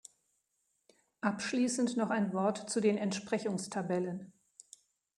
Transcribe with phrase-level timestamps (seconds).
[1.21, 4.33] Abschließend noch ein Wort zu den Entsprechungstabellen.